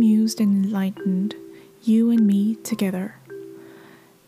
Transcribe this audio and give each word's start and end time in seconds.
amused 0.00 0.40
and 0.40 0.64
enlightened, 0.64 1.34
you 1.82 2.10
and 2.10 2.26
me 2.26 2.54
together. 2.54 3.16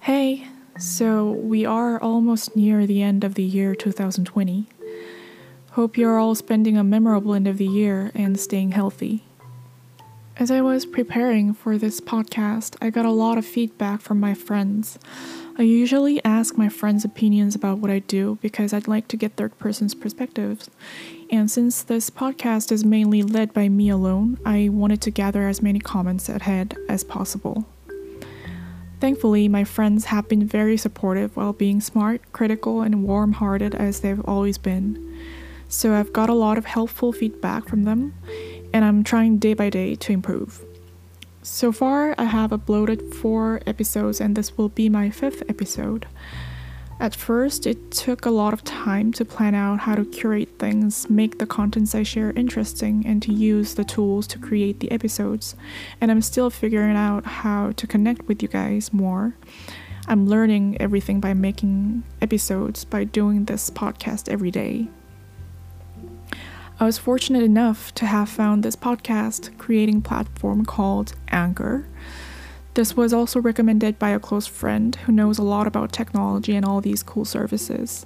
Hey, 0.01 0.47
so 0.79 1.31
we 1.31 1.65
are 1.65 1.99
almost 1.99 2.55
near 2.55 2.87
the 2.87 3.01
end 3.01 3.25
of 3.25 3.37
the 3.37 3.43
year 3.43 3.75
2020. 3.75 4.69
Hope 5.71 5.97
you're 5.97 6.19
all 6.19 6.35
spending 6.35 6.77
a 6.77 6.85
memorable 6.85 7.33
end 7.33 7.49
of 7.49 7.57
the 7.57 7.67
year 7.67 8.13
and 8.15 8.39
staying 8.39 8.73
healthy. 8.73 9.25
As 10.43 10.51
I 10.51 10.61
was 10.61 10.87
preparing 10.87 11.55
for 11.55 11.79
this 11.79 12.01
podcast, 12.01 12.75
I 12.83 12.91
got 12.91 13.07
a 13.07 13.13
lot 13.13 13.39
of 13.39 13.47
feedback 13.47 14.01
from 14.01 14.19
my 14.19 14.35
friends. 14.35 14.99
I 15.57 15.63
usually 15.63 16.21
ask 16.25 16.59
my 16.59 16.69
friends' 16.69 17.05
opinions 17.05 17.55
about 17.55 17.79
what 17.79 17.93
I 17.93 18.01
do 18.01 18.39
because 18.43 18.73
I'd 18.73 18.89
like 18.89 19.07
to 19.07 19.17
get 19.17 19.37
third 19.37 19.57
person's 19.61 19.95
perspectives. 19.95 20.69
And 21.31 21.49
since 21.49 21.85
this 21.85 22.11
podcast 22.11 22.73
is 22.73 22.85
mainly 22.85 23.23
led 23.23 23.55
by 23.55 23.69
me 23.69 23.89
alone, 23.89 24.37
I 24.45 24.69
wanted 24.69 25.01
to 25.03 25.13
gather 25.13 25.47
as 25.47 25.63
many 25.63 25.79
comments 25.79 26.29
ahead 26.29 26.77
as 26.89 27.05
possible. 27.05 27.65
Thankfully, 28.99 29.47
my 29.47 29.63
friends 29.63 30.07
have 30.07 30.29
been 30.29 30.45
very 30.45 30.77
supportive 30.77 31.37
while 31.37 31.53
being 31.53 31.81
smart, 31.81 32.33
critical, 32.33 32.83
and 32.83 33.05
warm 33.05 33.35
hearted 33.35 33.77
as 33.77 34.01
they've 34.01 34.25
always 34.25 34.59
been. 34.59 35.23
So 35.69 35.95
I've 35.95 36.13
got 36.13 36.29
a 36.29 36.35
lot 36.35 36.59
of 36.59 36.67
helpful 36.67 37.13
feedback 37.13 37.67
from 37.67 37.85
them, 37.85 38.13
and 38.73 38.85
I'm 38.85 39.05
trying 39.05 39.39
day 39.39 39.55
by 39.55 39.71
day 39.71 39.95
to 39.97 40.13
improve. 40.13 40.65
So 41.43 41.73
far, 41.73 42.15
I 42.19 42.25
have 42.25 42.51
uploaded 42.51 43.13
four 43.15 43.61
episodes, 43.67 44.21
and 44.21 44.37
this 44.37 44.57
will 44.57 44.69
be 44.69 44.89
my 44.89 45.11
fifth 45.11 45.43
episode. 45.49 46.07
At 47.01 47.17
first, 47.17 47.67
it 47.67 47.91
took 47.91 48.25
a 48.25 48.31
lot 48.31 48.53
of 48.53 48.63
time 48.63 49.11
to 49.15 49.25
plan 49.25 49.57
out 49.57 49.81
how 49.81 49.97
to 49.97 50.05
curate 50.05 50.61
things, 50.61 51.11
make 51.11 51.39
the 51.39 51.47
contents 51.47 51.97
I 51.97 52.05
share 52.05 52.31
interesting, 52.31 53.03
and 53.05 53.21
to 53.23 53.33
use 53.33 53.75
the 53.75 53.83
tools 53.83 54.29
to 54.29 54.39
create 54.39 54.79
the 54.79 54.93
episodes. 54.93 55.57
And 56.01 56.13
I'm 56.13 56.23
still 56.23 56.49
figuring 56.49 56.97
out 56.97 57.27
how 57.27 57.73
to 57.73 57.87
connect 57.89 58.29
with 58.29 58.41
you 58.41 58.49
guys 58.49 58.93
more. 58.93 59.37
I'm 60.07 60.29
learning 60.29 60.77
everything 60.81 61.19
by 61.19 61.35
making 61.35 62.05
episodes, 62.21 62.85
by 62.85 63.03
doing 63.03 63.47
this 63.47 63.69
podcast 63.69 64.29
every 64.29 64.53
day. 64.53 64.89
I 66.83 66.85
was 66.85 66.99
fortunate 66.99 67.45
enough 67.45 67.95
to 67.95 68.07
have 68.07 68.29
found 68.29 68.65
this 68.65 68.75
podcast 68.75 69.57
creating 69.57 70.03
platform 70.03 70.67
called 70.67 71.15
Anchor. 71.29 71.87
This 72.75 72.97
was 72.97 73.13
also 73.13 73.41
recommended 73.41 74.01
by 74.01 74.09
a 74.09 74.19
close 74.19 74.49
friend 74.49 74.97
who 74.97 75.13
knows 75.13 75.39
a 75.39 75.45
lot 75.45 75.69
about 75.69 75.93
technology 75.93 76.57
and 76.57 76.67
all 76.67 76.81
these 76.81 77.05
cool 77.05 77.25
services. 77.25 78.05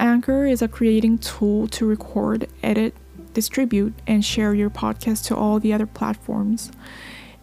Anchor 0.00 0.46
is 0.46 0.62
a 0.62 0.66
creating 0.66 1.18
tool 1.18 1.68
to 1.68 1.86
record, 1.86 2.48
edit, 2.60 2.92
distribute, 3.34 3.94
and 4.04 4.24
share 4.24 4.52
your 4.52 4.68
podcast 4.68 5.24
to 5.26 5.36
all 5.36 5.60
the 5.60 5.72
other 5.72 5.86
platforms. 5.86 6.72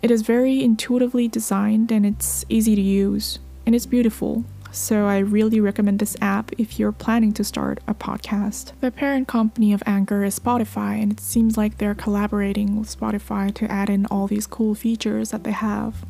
It 0.01 0.11
is 0.11 0.23
very 0.23 0.61
intuitively 0.61 1.29
designed 1.29 1.89
and 1.89 2.05
it's 2.05 2.43
easy 2.49 2.75
to 2.75 2.81
use, 2.81 3.39
and 3.65 3.73
it's 3.73 3.85
beautiful 3.85 4.43
so 4.73 5.05
I 5.05 5.19
really 5.19 5.59
recommend 5.59 5.99
this 5.99 6.17
app 6.19 6.51
if 6.57 6.79
you're 6.79 6.91
planning 6.91 7.31
to 7.33 7.43
start 7.43 7.79
a 7.87 7.93
podcast. 7.93 8.71
The 8.81 8.89
parent 8.89 9.27
company 9.27 9.71
of 9.71 9.83
Anchor 9.85 10.23
is 10.23 10.39
Spotify, 10.39 11.01
and 11.01 11.11
it 11.11 11.19
seems 11.19 11.55
like 11.55 11.77
they're 11.77 11.93
collaborating 11.93 12.79
with 12.79 12.99
Spotify 12.99 13.53
to 13.53 13.71
add 13.71 13.89
in 13.89 14.07
all 14.07 14.25
these 14.25 14.47
cool 14.47 14.73
features 14.73 15.29
that 15.29 15.43
they 15.43 15.51
have. 15.51 16.05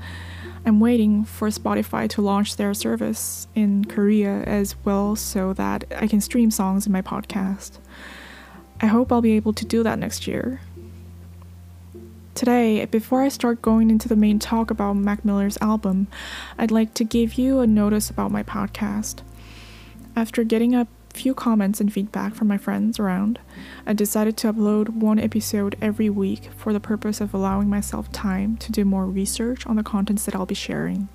I'm 0.66 0.80
waiting 0.80 1.25
for 1.25 1.50
Spotify 1.50 2.09
to 2.11 2.22
launch 2.22 2.55
their 2.55 2.73
service 2.73 3.50
in 3.53 3.83
Korea 3.83 4.44
as 4.44 4.77
well 4.86 5.17
so 5.17 5.52
that 5.53 5.83
I 5.94 6.08
can 6.08 6.22
stream 6.22 6.50
songs 6.50 6.86
in 6.88 6.94
my 6.94 7.02
podcast. 7.02 7.80
I 8.80 8.86
hope 8.86 9.11
I'll 9.11 9.22
be 9.22 9.33
able 9.33 9.53
to 9.53 9.66
do 9.66 9.83
that 9.83 10.00
next 10.00 10.25
year. 10.25 10.61
Today, 12.36 12.83
before 12.86 13.21
I 13.21 13.30
start 13.30 13.61
going 13.61 13.92
into 13.92 14.10
the 14.10 14.16
main 14.16 14.39
talk 14.39 14.71
about 14.71 14.94
Mac 14.94 15.23
Miller's 15.23 15.60
album, 15.61 16.08
I'd 16.58 16.71
like 16.71 16.95
to 16.95 17.04
give 17.04 17.36
you 17.36 17.60
a 17.60 17.67
notice 17.67 18.10
about 18.10 18.32
my 18.32 18.42
podcast. 18.42 19.21
After 20.16 20.43
getting 20.43 20.73
a 20.73 20.88
few 21.14 21.36
comments 21.36 21.80
and 21.80 21.93
feedback 21.93 22.33
from 22.33 22.48
my 22.48 22.58
friends 22.58 22.99
around, 22.99 23.38
I 23.86 23.93
decided 23.93 24.36
to 24.38 24.52
upload 24.52 24.89
one 24.89 25.20
episode 25.20 25.77
every 25.80 26.10
week 26.10 26.49
for 26.58 26.73
the 26.73 26.80
purpose 26.80 27.22
of 27.22 27.36
allowing 27.36 27.70
myself 27.70 28.11
time 28.11 28.58
to 28.58 28.72
do 28.72 28.83
more 28.83 29.05
research 29.05 29.67
on 29.67 29.76
the 29.76 29.83
contents 29.83 30.26
that 30.26 30.36
I'll 30.36 30.48
be 30.48 30.55
sharing. 30.55 31.10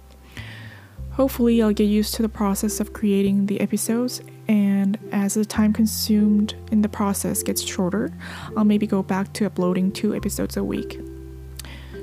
Hopefully, 1.11 1.61
I'll 1.61 1.73
get 1.73 1.87
used 1.87 2.15
to 2.15 2.23
the 2.23 2.28
process 2.28 2.78
of 2.78 2.93
creating 2.93 3.47
the 3.47 3.61
episodes, 3.61 4.23
and 4.47 4.97
as 5.11 5.34
the 5.34 5.45
time 5.45 5.73
consumed 5.73 6.55
in 6.71 6.83
the 6.83 6.89
process 6.89 7.43
gets 7.43 7.61
shorter, 7.61 8.12
I'll 8.57 8.65
maybe 8.65 8.87
go 8.87 9.03
back 9.03 9.33
to 9.33 9.47
uploading 9.47 9.91
two 9.91 10.15
episodes 10.15 10.57
a 10.57 10.62
week. 10.62 11.01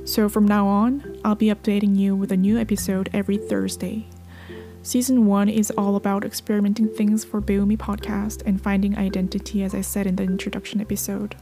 So 0.06 0.30
from 0.30 0.48
now 0.48 0.68
on, 0.68 1.20
I'll 1.26 1.36
be 1.36 1.48
updating 1.48 1.98
you 1.98 2.16
with 2.16 2.32
a 2.32 2.38
new 2.38 2.60
episode 2.60 3.10
every 3.12 3.38
Thursday. 3.38 4.08
Season 4.84 5.26
1 5.26 5.50
is 5.50 5.72
all 5.72 5.96
about 5.96 6.24
experimenting 6.24 6.88
things 6.88 7.26
for 7.26 7.42
Beumi 7.42 7.76
podcast 7.76 8.44
and 8.46 8.62
finding 8.62 8.96
identity, 9.00 9.64
as 9.64 9.74
I 9.74 9.82
said 9.82 10.06
in 10.06 10.16
the 10.16 10.24
introduction 10.24 10.80
episode. 10.80 11.36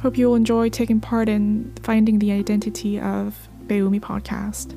Hope 0.00 0.18
you'll 0.18 0.34
enjoy 0.34 0.68
taking 0.68 1.00
part 1.00 1.30
in 1.30 1.72
finding 1.82 2.18
the 2.18 2.32
identity 2.32 3.00
of 3.00 3.48
Beumi 3.66 3.98
podcast. 3.98 4.76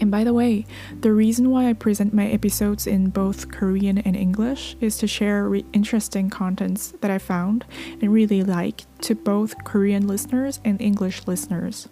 And 0.00 0.10
by 0.10 0.24
the 0.24 0.32
way, 0.32 0.64
the 1.00 1.12
reason 1.12 1.50
why 1.50 1.68
I 1.68 1.74
present 1.74 2.14
my 2.14 2.26
episodes 2.26 2.86
in 2.86 3.10
both 3.10 3.50
Korean 3.50 3.98
and 3.98 4.16
English 4.16 4.76
is 4.80 4.96
to 4.98 5.06
share 5.06 5.46
re- 5.46 5.64
interesting 5.74 6.30
contents 6.30 6.94
that 7.02 7.10
I 7.10 7.18
found 7.18 7.66
and 8.00 8.12
really 8.12 8.42
like 8.42 8.84
to 9.02 9.14
both 9.14 9.62
Korean 9.64 10.06
listeners 10.06 10.58
and 10.64 10.80
English 10.80 11.26
listeners. 11.26 11.86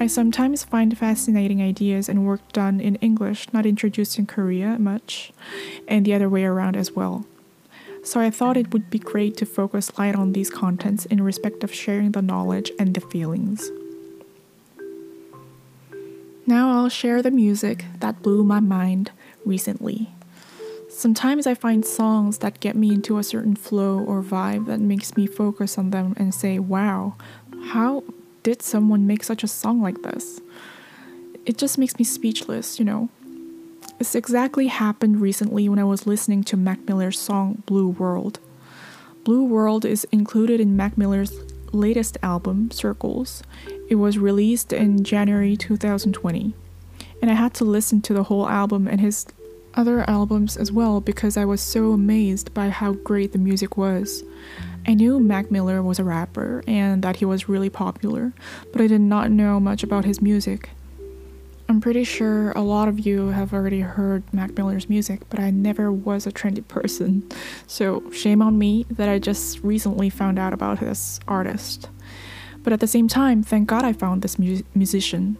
I 0.00 0.06
sometimes 0.06 0.64
find 0.64 0.96
fascinating 0.96 1.62
ideas 1.62 2.08
and 2.08 2.26
work 2.26 2.52
done 2.52 2.80
in 2.80 2.96
English 2.96 3.52
not 3.52 3.66
introduced 3.66 4.18
in 4.18 4.26
Korea 4.26 4.78
much, 4.78 5.32
and 5.86 6.04
the 6.04 6.14
other 6.14 6.28
way 6.28 6.44
around 6.44 6.76
as 6.76 6.92
well. 6.92 7.24
So 8.04 8.20
I 8.20 8.30
thought 8.30 8.56
it 8.56 8.72
would 8.72 8.90
be 8.90 8.98
great 8.98 9.36
to 9.38 9.46
focus 9.46 9.96
light 9.98 10.14
on 10.14 10.32
these 10.32 10.50
contents 10.50 11.04
in 11.06 11.22
respect 11.22 11.64
of 11.64 11.74
sharing 11.74 12.12
the 12.12 12.22
knowledge 12.22 12.70
and 12.78 12.94
the 12.94 13.00
feelings. 13.00 13.70
Now 16.48 16.70
I'll 16.70 16.88
share 16.88 17.20
the 17.20 17.30
music 17.30 17.84
that 18.00 18.22
blew 18.22 18.42
my 18.42 18.58
mind 18.58 19.10
recently. 19.44 20.14
Sometimes 20.88 21.46
I 21.46 21.52
find 21.52 21.84
songs 21.84 22.38
that 22.38 22.60
get 22.60 22.74
me 22.74 22.90
into 22.94 23.18
a 23.18 23.22
certain 23.22 23.54
flow 23.54 23.98
or 23.98 24.22
vibe 24.22 24.64
that 24.64 24.80
makes 24.80 25.14
me 25.14 25.26
focus 25.26 25.76
on 25.76 25.90
them 25.90 26.14
and 26.16 26.34
say, 26.34 26.58
wow, 26.58 27.16
how 27.66 28.02
did 28.44 28.62
someone 28.62 29.06
make 29.06 29.24
such 29.24 29.44
a 29.44 29.46
song 29.46 29.82
like 29.82 30.00
this? 30.00 30.40
It 31.44 31.58
just 31.58 31.76
makes 31.76 31.98
me 31.98 32.04
speechless, 32.06 32.78
you 32.78 32.84
know. 32.86 33.10
This 33.98 34.14
exactly 34.14 34.68
happened 34.68 35.20
recently 35.20 35.68
when 35.68 35.78
I 35.78 35.84
was 35.84 36.06
listening 36.06 36.44
to 36.44 36.56
Mac 36.56 36.80
Miller's 36.88 37.18
song 37.18 37.62
Blue 37.66 37.88
World. 37.88 38.40
Blue 39.22 39.44
World 39.44 39.84
is 39.84 40.06
included 40.12 40.60
in 40.60 40.78
Mac 40.78 40.96
Miller's 40.96 41.38
latest 41.72 42.16
album, 42.22 42.70
Circles. 42.70 43.42
It 43.88 43.96
was 43.96 44.18
released 44.18 44.72
in 44.72 45.04
January 45.04 45.56
2020, 45.56 46.54
and 47.22 47.30
I 47.30 47.34
had 47.34 47.54
to 47.54 47.64
listen 47.64 48.00
to 48.02 48.14
the 48.14 48.24
whole 48.24 48.48
album 48.48 48.86
and 48.86 49.00
his 49.00 49.26
other 49.74 50.08
albums 50.10 50.56
as 50.56 50.72
well 50.72 51.00
because 51.00 51.36
I 51.36 51.44
was 51.44 51.60
so 51.60 51.92
amazed 51.92 52.52
by 52.52 52.68
how 52.68 52.92
great 52.92 53.32
the 53.32 53.38
music 53.38 53.76
was. 53.76 54.24
I 54.86 54.94
knew 54.94 55.20
Mac 55.20 55.50
Miller 55.50 55.82
was 55.82 55.98
a 55.98 56.04
rapper 56.04 56.64
and 56.66 57.02
that 57.02 57.16
he 57.16 57.24
was 57.24 57.48
really 57.48 57.70
popular, 57.70 58.32
but 58.72 58.80
I 58.80 58.86
did 58.86 59.00
not 59.00 59.30
know 59.30 59.60
much 59.60 59.82
about 59.82 60.04
his 60.04 60.20
music. 60.20 60.70
I'm 61.70 61.82
pretty 61.82 62.04
sure 62.04 62.52
a 62.52 62.62
lot 62.62 62.88
of 62.88 62.98
you 62.98 63.26
have 63.26 63.52
already 63.52 63.80
heard 63.80 64.22
Mac 64.32 64.56
Miller's 64.56 64.88
music, 64.88 65.28
but 65.28 65.38
I 65.38 65.50
never 65.50 65.92
was 65.92 66.26
a 66.26 66.32
trendy 66.32 66.66
person, 66.66 67.28
so 67.66 68.10
shame 68.10 68.40
on 68.40 68.58
me 68.58 68.86
that 68.90 69.10
I 69.10 69.18
just 69.18 69.62
recently 69.62 70.08
found 70.08 70.38
out 70.38 70.54
about 70.54 70.80
this 70.80 71.20
artist. 71.28 71.90
But 72.62 72.72
at 72.72 72.80
the 72.80 72.86
same 72.86 73.06
time, 73.06 73.42
thank 73.42 73.68
God 73.68 73.84
I 73.84 73.92
found 73.92 74.22
this 74.22 74.38
mu- 74.38 74.62
musician. 74.74 75.36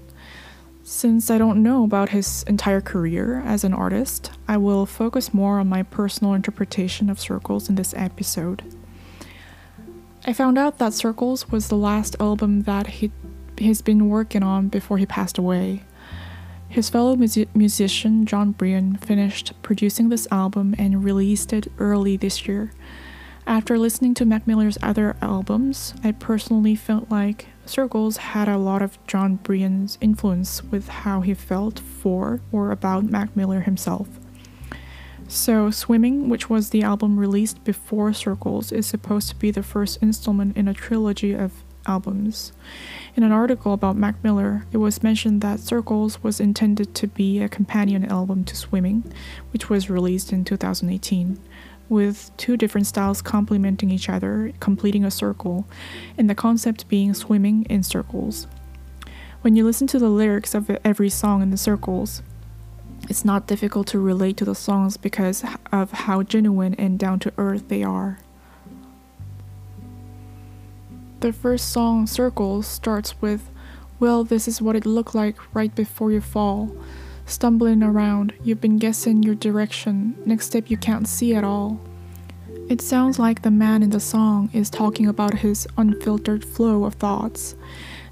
Since 0.83 1.31
I 1.31 1.39
don't 1.39 1.63
know 1.63 1.83
about 1.85 2.11
his 2.11 2.43
entire 2.43 2.83
career 2.83 3.43
as 3.47 3.65
an 3.65 3.73
artist, 3.73 4.31
I 4.47 4.59
will 4.59 4.85
focus 4.85 5.33
more 5.33 5.59
on 5.59 5.69
my 5.69 5.83
personal 5.83 6.35
interpretation 6.35 7.09
of 7.09 7.19
Circles 7.19 7.71
in 7.71 7.77
this 7.77 7.95
episode. 7.97 8.63
I 10.27 10.35
found 10.35 10.59
out 10.59 10.77
that 10.79 10.93
Circles 10.93 11.51
was 11.51 11.69
the 11.69 11.77
last 11.77 12.17
album 12.21 12.63
that 12.63 12.87
he, 12.87 13.13
he's 13.57 13.81
been 13.81 14.11
working 14.11 14.43
on 14.43 14.69
before 14.69 14.99
he 14.99 15.07
passed 15.07 15.39
away. 15.39 15.85
His 16.69 16.91
fellow 16.91 17.17
musician 17.17 18.27
Jon 18.27 18.53
Brion 18.53 18.97
finished 18.97 19.53
producing 19.63 20.11
this 20.11 20.29
album 20.31 20.75
and 20.79 21.03
released 21.03 21.53
it 21.53 21.73
early 21.79 22.17
this 22.17 22.47
year. 22.47 22.73
After 23.47 23.79
listening 23.79 24.13
to 24.15 24.27
Mac 24.27 24.47
Miller's 24.47 24.77
other 24.83 25.17
albums, 25.23 25.95
I 26.05 26.13
personally 26.13 26.75
felt 26.75 27.11
like 27.11 27.47
Circles 27.65 28.19
had 28.19 28.49
a 28.49 28.59
lot 28.59 28.83
of 28.83 29.05
Jon 29.07 29.37
Brion's 29.37 29.97
influence 30.03 30.63
with 30.63 30.89
how 30.89 31.23
he 31.23 31.33
felt 31.33 31.79
for 31.79 32.43
or 32.53 32.71
about 32.71 33.05
Mac 33.05 33.35
Miller 33.35 33.61
himself. 33.61 34.07
So, 35.27 35.71
Swimming, 35.71 36.29
which 36.29 36.51
was 36.51 36.71
the 36.71 36.83
album 36.83 37.19
released 37.19 37.65
before 37.65 38.13
Circles, 38.13 38.73
is 38.73 38.87
supposed 38.87 39.31
to 39.31 39.37
be 39.37 39.51
the 39.51 39.63
first 39.63 40.03
installment 40.03 40.57
in 40.57 40.69
a 40.69 40.75
trilogy 40.75 41.33
of 41.33 41.53
albums. 41.89 42.53
In 43.17 43.23
an 43.23 43.33
article 43.33 43.73
about 43.73 43.97
Mac 43.97 44.23
Miller, 44.23 44.67
it 44.71 44.77
was 44.77 45.03
mentioned 45.03 45.41
that 45.41 45.59
Circles 45.59 46.23
was 46.23 46.39
intended 46.39 46.95
to 46.95 47.09
be 47.09 47.41
a 47.41 47.49
companion 47.49 48.05
album 48.05 48.45
to 48.45 48.55
Swimming, 48.55 49.11
which 49.53 49.69
was 49.69 49.91
released 49.91 50.33
in 50.33 50.45
2018, 50.45 51.39
with 51.89 52.31
two 52.37 52.57
different 52.57 52.87
styles 52.87 53.23
complementing 53.23 53.91
each 53.91 54.09
other, 54.09 54.53
completing 54.61 55.05
a 55.05 55.11
circle, 55.11 55.67
and 56.17 56.29
the 56.29 56.35
concept 56.35 56.89
being 56.89 57.15
swimming 57.15 57.65
in 57.65 57.83
circles. 57.83 58.47
When 59.41 59.57
you 59.57 59.65
listen 59.65 59.87
to 59.89 59.99
the 59.99 60.11
lyrics 60.11 60.55
of 60.55 60.71
every 60.85 61.09
song 61.09 61.43
in 61.43 61.51
the 61.51 61.57
circles, 61.57 62.23
it's 63.09 63.25
not 63.25 63.47
difficult 63.47 63.87
to 63.89 63.99
relate 63.99 64.37
to 64.39 64.45
the 64.45 64.55
songs 64.55 64.97
because 64.97 65.45
of 65.73 65.93
how 65.93 66.23
genuine 66.23 66.75
and 66.75 66.99
down 66.99 67.21
to 67.21 67.33
earth 67.39 67.69
they 67.69 67.83
are. 67.83 68.19
The 71.21 71.33
first 71.33 71.71
song, 71.71 72.07
Circles, 72.07 72.65
starts 72.65 73.21
with, 73.21 73.51
Well, 73.99 74.23
this 74.23 74.47
is 74.47 74.63
what 74.63 74.77
it 74.77 74.87
looked 74.87 75.17
like 75.17 75.37
right 75.53 75.75
before 75.75 76.13
you 76.13 76.21
fall. 76.21 76.71
Stumbling 77.27 77.83
around, 77.83 78.35
you've 78.45 78.61
been 78.61 78.79
guessing 78.79 79.25
your 79.25 79.35
direction, 79.35 80.15
next 80.25 80.47
step 80.47 80.71
you 80.71 80.77
can't 80.77 81.09
see 81.09 81.35
at 81.35 81.43
all. 81.43 81.81
It 82.69 82.81
sounds 82.81 83.19
like 83.19 83.43
the 83.43 83.51
man 83.51 83.83
in 83.83 83.91
the 83.91 83.99
song 83.99 84.49
is 84.53 84.71
talking 84.71 85.09
about 85.09 85.41
his 85.41 85.67
unfiltered 85.77 86.45
flow 86.45 86.85
of 86.85 86.95
thoughts. 86.95 87.57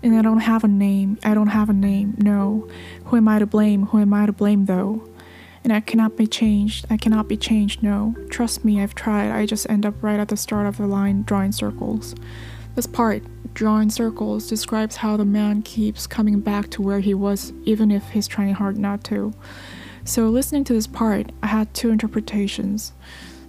And 0.02 0.16
I 0.16 0.22
don't 0.22 0.40
have 0.40 0.64
a 0.64 0.68
name, 0.68 1.16
I 1.22 1.32
don't 1.32 1.46
have 1.46 1.70
a 1.70 1.72
name, 1.72 2.16
no. 2.18 2.68
Who 3.04 3.16
am 3.18 3.28
I 3.28 3.38
to 3.38 3.46
blame? 3.46 3.86
Who 3.86 4.00
am 4.00 4.12
I 4.14 4.26
to 4.26 4.32
blame 4.32 4.64
though? 4.64 5.08
And 5.62 5.72
I 5.72 5.78
cannot 5.78 6.16
be 6.16 6.26
changed, 6.26 6.86
I 6.90 6.96
cannot 6.96 7.28
be 7.28 7.36
changed, 7.36 7.84
no. 7.84 8.16
Trust 8.30 8.64
me, 8.64 8.82
I've 8.82 8.96
tried, 8.96 9.30
I 9.30 9.46
just 9.46 9.70
end 9.70 9.86
up 9.86 10.02
right 10.02 10.18
at 10.18 10.26
the 10.26 10.36
start 10.36 10.66
of 10.66 10.78
the 10.78 10.88
line 10.88 11.22
drawing 11.22 11.52
circles. 11.52 12.16
This 12.76 12.86
part, 12.86 13.22
drawing 13.54 13.88
circles, 13.88 14.50
describes 14.50 14.96
how 14.96 15.16
the 15.16 15.24
man 15.24 15.62
keeps 15.62 16.06
coming 16.06 16.40
back 16.40 16.68
to 16.72 16.82
where 16.82 17.00
he 17.00 17.14
was, 17.14 17.54
even 17.64 17.90
if 17.90 18.10
he's 18.10 18.28
trying 18.28 18.52
hard 18.52 18.76
not 18.76 19.02
to. 19.04 19.32
So, 20.04 20.28
listening 20.28 20.64
to 20.64 20.74
this 20.74 20.86
part, 20.86 21.32
I 21.42 21.46
had 21.46 21.72
two 21.72 21.88
interpretations. 21.88 22.92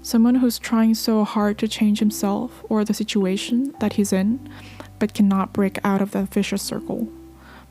Someone 0.02 0.36
who's 0.36 0.58
trying 0.58 0.96
so 0.96 1.26
hard 1.26 1.58
to 1.58 1.68
change 1.68 2.00
himself 2.00 2.64
or 2.70 2.86
the 2.86 2.94
situation 2.94 3.76
that 3.82 3.94
he's 3.94 4.14
in, 4.14 4.50
but 4.98 5.14
cannot 5.14 5.52
break 5.52 5.78
out 5.84 6.02
of 6.02 6.12
that 6.12 6.34
vicious 6.34 6.62
circle. 6.62 7.10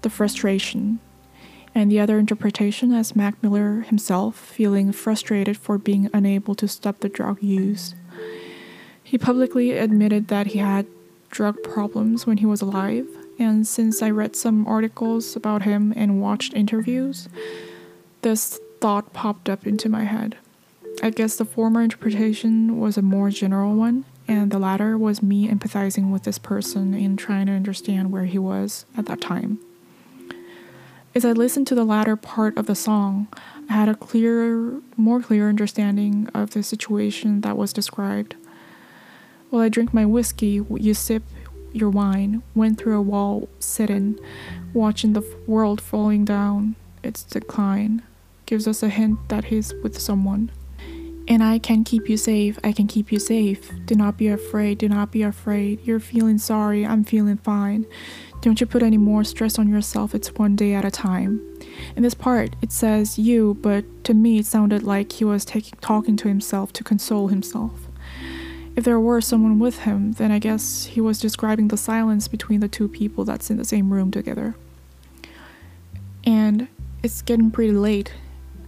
The 0.03 0.11
frustration. 0.11 1.01
And 1.75 1.91
the 1.91 2.01
other 2.01 2.19
interpretation 2.19 2.93
as 2.93 3.17
Mac 3.17 3.43
Miller 3.43 3.81
himself 3.81 4.37
feeling 4.37 4.93
frustrated 4.93 5.57
for 5.57 5.79
being 5.79 6.11
unable 6.13 6.55
to 6.57 6.69
stop 6.69 7.01
the 7.01 7.09
drug 7.09 7.43
use. 7.43 7.95
He 9.03 9.17
publicly 9.17 9.71
admitted 9.71 10.29
that 10.29 10.49
he 10.49 10.59
had 10.59 10.87
drug 11.31 11.63
problems 11.63 12.27
when 12.27 12.39
he 12.39 12.47
was 12.47 12.61
alive, 12.61 13.07
and 13.39 13.67
since 13.67 14.03
I 14.03 14.11
read 14.11 14.37
some 14.37 14.67
articles 14.67 15.37
about 15.37 15.63
him 15.63 15.93
and 15.97 16.21
watched 16.21 16.55
interviews, 16.55 17.29
this 18.23 18.59
thought 18.81 19.13
popped 19.13 19.49
up 19.49 19.67
into 19.67 19.89
my 19.89 20.05
head. 20.05 20.37
I 21.03 21.11
guess 21.11 21.37
the 21.37 21.45
former 21.45 21.83
interpretation 21.83 22.81
was 22.81 22.97
a 22.97 23.03
more 23.03 23.31
general 23.31 23.75
one, 23.75 24.05
and 24.27 24.51
the 24.51 24.59
latter 24.59 24.97
was 24.97 25.23
me 25.23 25.49
empathizing 25.49 26.11
with 26.11 26.25
this 26.25 26.39
person 26.39 26.95
and 26.95 27.19
trying 27.19 27.47
to 27.47 27.53
understand 27.53 28.11
where 28.11 28.25
he 28.25 28.39
was 28.39 28.87
at 28.97 29.07
that 29.07 29.21
time. 29.21 29.59
As 31.15 31.25
I 31.25 31.33
listened 31.33 31.67
to 31.69 31.75
the 31.75 31.85
latter 31.85 32.17
part 32.17 32.59
of 32.59 32.67
the 32.67 32.75
song, 32.75 33.29
I 33.71 33.73
had 33.73 33.89
a 33.89 33.95
clearer, 33.95 34.81
more 34.97 35.21
clear 35.21 35.49
understanding 35.49 36.29
of 36.35 36.51
the 36.51 36.63
situation 36.63 37.41
that 37.41 37.57
was 37.57 37.73
described. 37.73 38.37
While 39.51 39.63
I 39.63 39.69
drink 39.69 39.95
my 39.95 40.05
whiskey, 40.05 40.61
you 40.71 40.95
sip 40.95 41.23
your 41.73 41.91
wine, 41.91 42.43
went 42.55 42.79
through 42.79 42.99
a 42.99 43.03
wall 43.03 43.49
sitting, 43.61 44.19
watching 44.73 45.13
the 45.13 45.23
world 45.47 45.81
falling 45.81 46.25
down 46.25 46.75
its 47.03 47.23
decline, 47.23 48.03
gives 48.47 48.67
us 48.67 48.83
a 48.83 48.89
hint 48.89 49.29
that 49.29 49.47
he's 49.47 49.73
with 49.83 50.01
someone. 50.01 50.51
And 51.29 51.43
I 51.43 51.59
can 51.59 51.85
keep 51.85 52.09
you 52.09 52.17
safe, 52.17 52.59
I 52.65 52.73
can 52.73 52.87
keep 52.87 53.13
you 53.13 53.19
safe. 53.19 53.73
Do 53.85 53.95
not 53.95 54.17
be 54.17 54.29
afraid, 54.29 54.79
do 54.79 54.89
not 54.89 55.11
be 55.11 55.23
afraid. 55.23 55.81
You're 55.85 56.01
feeling 56.01 56.39
sorry, 56.39 56.87
I'm 56.87 57.05
feeling 57.05 57.37
fine. 57.37 57.87
Don't 58.41 58.61
you 58.61 58.67
put 58.67 58.83
any 58.83 58.99
more 58.99 59.25
stress 59.25 59.59
on 59.59 59.69
yourself, 59.69 60.15
it's 60.15 60.35
one 60.35 60.57
day 60.57 60.75
at 60.75 60.85
a 60.85 60.91
time. 60.91 61.41
In 61.97 62.03
this 62.03 62.15
part, 62.15 62.55
it 62.63 62.73
says 62.73 63.19
you, 63.19 63.59
but 63.61 63.85
to 64.05 64.15
me 64.15 64.39
it 64.39 64.47
sounded 64.47 64.83
like 64.83 65.13
he 65.13 65.25
was 65.25 65.45
talking 65.45 66.17
to 66.17 66.29
himself 66.29 66.73
to 66.75 66.85
console 66.85 67.29
himself. 67.29 67.86
If 68.77 68.85
there 68.85 69.01
were 69.01 69.23
someone 69.23 69.59
with 69.59 69.81
him, 69.81 70.13
then 70.13 70.31
I 70.31 70.39
guess 70.39 70.85
he 70.85 71.01
was 71.01 71.19
describing 71.19 71.69
the 71.69 71.79
silence 71.79 72.29
between 72.29 72.61
the 72.61 72.69
two 72.69 72.89
people 72.89 73.25
that's 73.25 73.51
in 73.51 73.57
the 73.57 73.65
same 73.65 73.91
room 73.91 74.11
together. 74.11 74.55
And 76.25 76.69
it's 77.03 77.23
getting 77.23 77.51
pretty 77.51 77.73
late, 77.73 78.13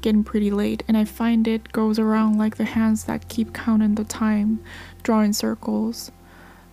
getting 0.01 0.25
pretty 0.25 0.51
late, 0.51 0.83
and 0.89 0.97
I 0.97 1.05
find 1.05 1.47
it 1.47 1.73
goes 1.73 1.99
around 1.99 2.39
like 2.39 2.57
the 2.57 2.65
hands 2.65 3.05
that 3.05 3.29
keep 3.29 3.53
counting 3.53 3.97
the 3.97 4.05
time, 4.05 4.61
drawing 5.03 5.35
circles. 5.35 6.11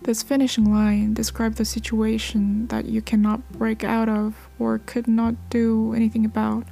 This 0.00 0.22
finishing 0.22 0.72
line 0.72 1.12
describes 1.12 1.58
the 1.58 1.64
situation 1.66 2.68
that 2.68 2.86
you 2.86 3.02
cannot 3.02 3.52
break 3.52 3.84
out 3.84 4.08
of 4.08 4.48
or 4.58 4.78
could 4.78 5.08
not 5.08 5.34
do 5.50 5.92
anything 5.92 6.24
about. 6.24 6.64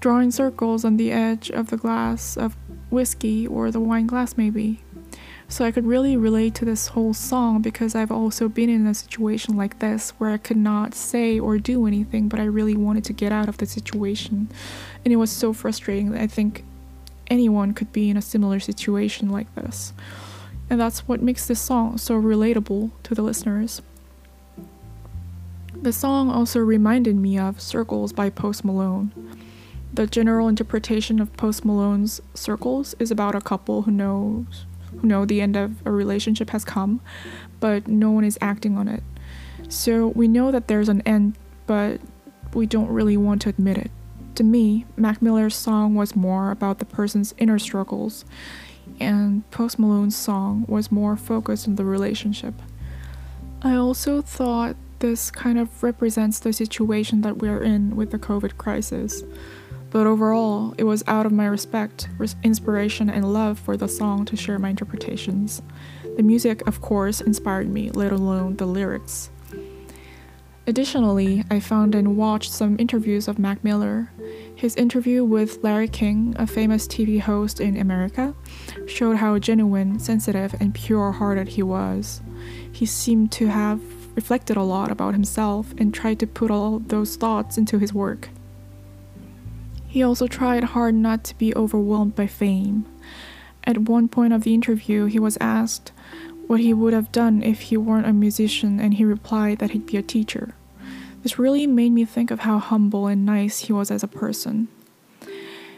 Drawing 0.00 0.32
circles 0.32 0.84
on 0.84 0.96
the 0.96 1.12
edge 1.12 1.50
of 1.50 1.70
the 1.70 1.76
glass 1.76 2.36
of 2.36 2.56
whiskey 2.90 3.46
or 3.46 3.70
the 3.70 3.80
wine 3.80 4.06
glass, 4.06 4.36
maybe. 4.36 4.83
So 5.48 5.64
I 5.64 5.70
could 5.70 5.86
really 5.86 6.16
relate 6.16 6.54
to 6.56 6.64
this 6.64 6.88
whole 6.88 7.14
song 7.14 7.60
because 7.60 7.94
I've 7.94 8.10
also 8.10 8.48
been 8.48 8.70
in 8.70 8.86
a 8.86 8.94
situation 8.94 9.56
like 9.56 9.78
this 9.78 10.10
where 10.18 10.30
I 10.30 10.38
could 10.38 10.56
not 10.56 10.94
say 10.94 11.38
or 11.38 11.58
do 11.58 11.86
anything, 11.86 12.28
but 12.28 12.40
I 12.40 12.44
really 12.44 12.76
wanted 12.76 13.04
to 13.04 13.12
get 13.12 13.30
out 13.30 13.48
of 13.48 13.58
the 13.58 13.66
situation. 13.66 14.48
And 15.04 15.12
it 15.12 15.16
was 15.16 15.30
so 15.30 15.52
frustrating 15.52 16.10
that 16.12 16.20
I 16.20 16.26
think 16.26 16.64
anyone 17.28 17.74
could 17.74 17.92
be 17.92 18.10
in 18.10 18.16
a 18.16 18.22
similar 18.22 18.58
situation 18.58 19.28
like 19.28 19.54
this. 19.54 19.92
And 20.70 20.80
that's 20.80 21.06
what 21.06 21.22
makes 21.22 21.46
this 21.46 21.60
song 21.60 21.98
so 21.98 22.20
relatable 22.20 22.90
to 23.02 23.14
the 23.14 23.22
listeners. 23.22 23.82
The 25.74 25.92
song 25.92 26.30
also 26.30 26.60
reminded 26.60 27.16
me 27.16 27.38
of 27.38 27.60
Circles 27.60 28.12
by 28.12 28.30
Post 28.30 28.64
Malone. 28.64 29.12
The 29.92 30.06
general 30.06 30.48
interpretation 30.48 31.20
of 31.20 31.36
Post 31.36 31.64
Malone's 31.64 32.22
Circles 32.32 32.94
is 32.98 33.10
about 33.10 33.34
a 33.34 33.40
couple 33.40 33.82
who 33.82 33.90
knows 33.90 34.64
who 35.00 35.06
know 35.06 35.24
the 35.24 35.40
end 35.40 35.56
of 35.56 35.84
a 35.86 35.90
relationship 35.90 36.50
has 36.50 36.64
come, 36.64 37.00
but 37.60 37.88
no 37.88 38.10
one 38.10 38.24
is 38.24 38.38
acting 38.40 38.76
on 38.76 38.88
it. 38.88 39.02
So 39.68 40.08
we 40.08 40.28
know 40.28 40.50
that 40.50 40.68
there's 40.68 40.88
an 40.88 41.00
end, 41.02 41.36
but 41.66 42.00
we 42.52 42.66
don't 42.66 42.88
really 42.88 43.16
want 43.16 43.42
to 43.42 43.48
admit 43.48 43.78
it. 43.78 43.90
To 44.36 44.44
me, 44.44 44.84
Mac 44.96 45.22
Miller's 45.22 45.54
song 45.54 45.94
was 45.94 46.16
more 46.16 46.50
about 46.50 46.78
the 46.78 46.84
person's 46.84 47.34
inner 47.38 47.58
struggles, 47.58 48.24
and 49.00 49.48
Post 49.50 49.78
Malone's 49.78 50.16
song 50.16 50.64
was 50.68 50.90
more 50.90 51.16
focused 51.16 51.68
on 51.68 51.76
the 51.76 51.84
relationship. 51.84 52.54
I 53.62 53.76
also 53.76 54.20
thought 54.22 54.76
this 54.98 55.30
kind 55.30 55.58
of 55.58 55.82
represents 55.82 56.38
the 56.38 56.52
situation 56.52 57.20
that 57.22 57.38
we're 57.38 57.62
in 57.62 57.96
with 57.96 58.10
the 58.10 58.18
COVID 58.18 58.56
crisis. 58.56 59.22
But 59.94 60.08
overall, 60.08 60.74
it 60.76 60.82
was 60.82 61.04
out 61.06 61.24
of 61.24 61.30
my 61.30 61.46
respect, 61.46 62.08
inspiration, 62.42 63.08
and 63.08 63.32
love 63.32 63.60
for 63.60 63.76
the 63.76 63.86
song 63.86 64.24
to 64.24 64.36
share 64.36 64.58
my 64.58 64.70
interpretations. 64.70 65.62
The 66.16 66.22
music, 66.24 66.66
of 66.66 66.80
course, 66.80 67.20
inspired 67.20 67.68
me, 67.68 67.92
let 67.92 68.10
alone 68.10 68.56
the 68.56 68.66
lyrics. 68.66 69.30
Additionally, 70.66 71.44
I 71.48 71.60
found 71.60 71.94
and 71.94 72.16
watched 72.16 72.50
some 72.50 72.74
interviews 72.80 73.28
of 73.28 73.38
Mac 73.38 73.62
Miller. 73.62 74.10
His 74.56 74.74
interview 74.74 75.22
with 75.24 75.62
Larry 75.62 75.86
King, 75.86 76.34
a 76.40 76.46
famous 76.48 76.88
TV 76.88 77.20
host 77.20 77.60
in 77.60 77.76
America, 77.76 78.34
showed 78.88 79.18
how 79.18 79.38
genuine, 79.38 80.00
sensitive, 80.00 80.56
and 80.58 80.74
pure 80.74 81.12
hearted 81.12 81.50
he 81.50 81.62
was. 81.62 82.20
He 82.72 82.84
seemed 82.84 83.30
to 83.30 83.46
have 83.46 83.80
reflected 84.16 84.56
a 84.56 84.64
lot 84.64 84.90
about 84.90 85.14
himself 85.14 85.72
and 85.78 85.94
tried 85.94 86.18
to 86.18 86.26
put 86.26 86.50
all 86.50 86.80
those 86.80 87.14
thoughts 87.14 87.56
into 87.56 87.78
his 87.78 87.94
work. 87.94 88.30
He 89.94 90.02
also 90.02 90.26
tried 90.26 90.64
hard 90.64 90.96
not 90.96 91.22
to 91.22 91.38
be 91.38 91.54
overwhelmed 91.54 92.16
by 92.16 92.26
fame. 92.26 92.84
At 93.62 93.86
one 93.86 94.08
point 94.08 94.32
of 94.32 94.42
the 94.42 94.52
interview, 94.52 95.04
he 95.04 95.20
was 95.20 95.38
asked 95.40 95.92
what 96.48 96.58
he 96.58 96.74
would 96.74 96.92
have 96.92 97.12
done 97.12 97.44
if 97.44 97.60
he 97.60 97.76
weren't 97.76 98.08
a 98.08 98.12
musician, 98.12 98.80
and 98.80 98.94
he 98.94 99.04
replied 99.04 99.60
that 99.60 99.70
he'd 99.70 99.86
be 99.86 99.96
a 99.96 100.02
teacher. 100.02 100.56
This 101.22 101.38
really 101.38 101.68
made 101.68 101.92
me 101.92 102.04
think 102.04 102.32
of 102.32 102.40
how 102.40 102.58
humble 102.58 103.06
and 103.06 103.24
nice 103.24 103.60
he 103.60 103.72
was 103.72 103.92
as 103.92 104.02
a 104.02 104.08
person. 104.08 104.66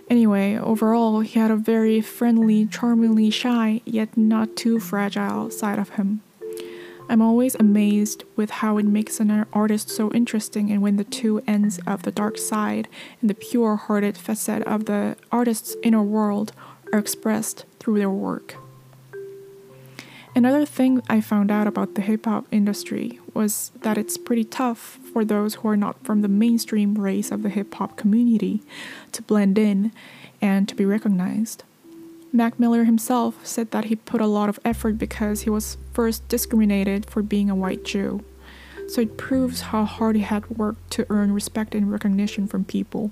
Anyway, 0.08 0.56
overall, 0.56 1.20
he 1.20 1.38
had 1.38 1.50
a 1.50 1.56
very 1.56 2.00
friendly, 2.00 2.64
charmingly 2.64 3.28
shy, 3.28 3.82
yet 3.84 4.16
not 4.16 4.56
too 4.56 4.80
fragile 4.80 5.50
side 5.50 5.78
of 5.78 5.90
him. 5.90 6.22
I'm 7.08 7.22
always 7.22 7.54
amazed 7.54 8.24
with 8.34 8.50
how 8.50 8.78
it 8.78 8.84
makes 8.84 9.20
an 9.20 9.46
artist 9.52 9.88
so 9.88 10.10
interesting 10.12 10.72
and 10.72 10.82
when 10.82 10.96
the 10.96 11.04
two 11.04 11.42
ends 11.46 11.78
of 11.86 12.02
the 12.02 12.10
dark 12.10 12.36
side 12.36 12.88
and 13.20 13.30
the 13.30 13.34
pure 13.34 13.76
hearted 13.76 14.18
facet 14.18 14.62
of 14.64 14.86
the 14.86 15.16
artist's 15.30 15.76
inner 15.84 16.02
world 16.02 16.52
are 16.92 16.98
expressed 16.98 17.64
through 17.78 17.98
their 17.98 18.10
work. 18.10 18.56
Another 20.34 20.66
thing 20.66 21.00
I 21.08 21.20
found 21.20 21.50
out 21.50 21.66
about 21.66 21.94
the 21.94 22.02
hip 22.02 22.26
hop 22.26 22.44
industry 22.50 23.20
was 23.32 23.70
that 23.80 23.96
it's 23.96 24.18
pretty 24.18 24.44
tough 24.44 24.98
for 25.12 25.24
those 25.24 25.54
who 25.54 25.68
are 25.68 25.76
not 25.76 26.04
from 26.04 26.20
the 26.20 26.28
mainstream 26.28 26.96
race 26.96 27.30
of 27.30 27.42
the 27.42 27.48
hip 27.48 27.72
hop 27.74 27.96
community 27.96 28.62
to 29.12 29.22
blend 29.22 29.56
in 29.56 29.92
and 30.42 30.68
to 30.68 30.74
be 30.74 30.84
recognized. 30.84 31.62
Mac 32.36 32.60
Miller 32.60 32.84
himself 32.84 33.46
said 33.46 33.70
that 33.70 33.86
he 33.86 33.96
put 33.96 34.20
a 34.20 34.26
lot 34.26 34.50
of 34.50 34.60
effort 34.62 34.98
because 34.98 35.42
he 35.42 35.50
was 35.50 35.78
first 35.94 36.28
discriminated 36.28 37.06
for 37.06 37.22
being 37.22 37.48
a 37.48 37.54
white 37.54 37.82
Jew. 37.82 38.22
So 38.88 39.00
it 39.00 39.16
proves 39.16 39.62
how 39.62 39.84
hard 39.84 40.16
he 40.16 40.22
had 40.22 40.48
worked 40.50 40.90
to 40.92 41.06
earn 41.08 41.32
respect 41.32 41.74
and 41.74 41.90
recognition 41.90 42.46
from 42.46 42.64
people. 42.64 43.10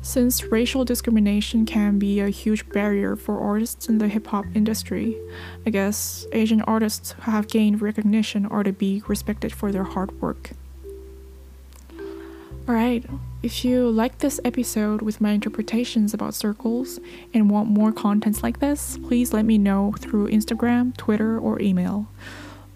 Since 0.00 0.44
racial 0.44 0.84
discrimination 0.84 1.66
can 1.66 1.98
be 1.98 2.20
a 2.20 2.28
huge 2.28 2.68
barrier 2.70 3.14
for 3.14 3.40
artists 3.40 3.88
in 3.88 3.98
the 3.98 4.08
hip 4.08 4.26
hop 4.28 4.46
industry, 4.54 5.16
I 5.66 5.70
guess 5.70 6.26
Asian 6.32 6.62
artists 6.62 7.12
who 7.12 7.30
have 7.30 7.48
gained 7.48 7.82
recognition 7.82 8.46
are 8.46 8.62
to 8.62 8.72
be 8.72 9.02
respected 9.06 9.52
for 9.52 9.70
their 9.70 9.84
hard 9.84 10.20
work. 10.20 10.50
Alright, 12.68 13.04
if 13.44 13.62
you 13.62 13.90
like 13.90 14.20
this 14.20 14.40
episode 14.42 15.02
with 15.02 15.20
my 15.20 15.32
interpretations 15.32 16.14
about 16.14 16.32
circles 16.32 16.98
and 17.34 17.50
want 17.50 17.68
more 17.68 17.92
contents 17.92 18.42
like 18.42 18.58
this, 18.58 18.98
please 19.04 19.34
let 19.34 19.44
me 19.44 19.58
know 19.58 19.94
through 19.98 20.28
Instagram, 20.28 20.96
Twitter, 20.96 21.38
or 21.38 21.60
email. 21.60 22.08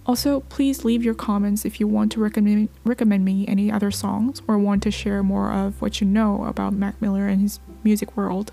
Also, 0.04 0.40
please 0.40 0.84
leave 0.84 1.02
your 1.02 1.14
comments 1.14 1.64
if 1.64 1.80
you 1.80 1.88
want 1.88 2.12
to 2.12 2.20
recommend, 2.20 2.68
recommend 2.84 3.24
me 3.24 3.46
any 3.48 3.72
other 3.72 3.90
songs 3.90 4.42
or 4.46 4.58
want 4.58 4.82
to 4.82 4.90
share 4.90 5.22
more 5.22 5.50
of 5.50 5.80
what 5.80 6.02
you 6.02 6.06
know 6.06 6.44
about 6.44 6.74
Mac 6.74 7.00
Miller 7.00 7.26
and 7.26 7.40
his 7.40 7.60
music 7.82 8.14
world. 8.14 8.52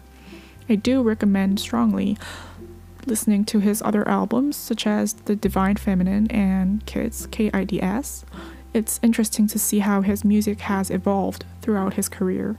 I 0.69 0.75
do 0.75 1.01
recommend 1.01 1.59
strongly 1.59 2.17
listening 3.05 3.43
to 3.43 3.59
his 3.59 3.81
other 3.81 4.07
albums, 4.07 4.55
such 4.55 4.87
as 4.87 5.13
The 5.13 5.35
Divine 5.35 5.75
Feminine 5.75 6.31
and 6.31 6.85
Kids, 6.85 7.27
KIDS. 7.27 8.23
It's 8.75 8.99
interesting 9.01 9.47
to 9.47 9.57
see 9.57 9.79
how 9.79 10.01
his 10.01 10.25
music 10.25 10.59
has 10.59 10.91
evolved 10.91 11.45
throughout 11.61 11.93
his 11.93 12.09
career. 12.09 12.57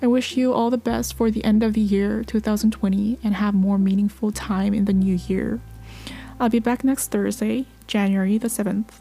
I 0.00 0.06
wish 0.06 0.36
you 0.36 0.52
all 0.52 0.70
the 0.70 0.78
best 0.78 1.14
for 1.14 1.32
the 1.32 1.42
end 1.42 1.64
of 1.64 1.72
the 1.72 1.80
year 1.80 2.22
2020 2.22 3.18
and 3.24 3.34
have 3.34 3.54
more 3.54 3.76
meaningful 3.76 4.30
time 4.30 4.72
in 4.72 4.84
the 4.84 4.92
new 4.92 5.16
year. 5.16 5.58
I'll 6.38 6.48
be 6.48 6.60
back 6.60 6.84
next 6.84 7.08
Thursday, 7.08 7.66
January 7.88 8.38
the 8.38 8.46
7th. 8.46 9.00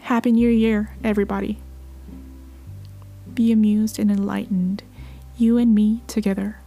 Happy 0.00 0.32
New 0.32 0.50
Year, 0.50 0.90
everybody. 1.02 1.60
Be 3.32 3.52
amused 3.52 3.98
and 3.98 4.10
enlightened, 4.10 4.82
you 5.38 5.56
and 5.56 5.74
me 5.74 6.02
together. 6.08 6.58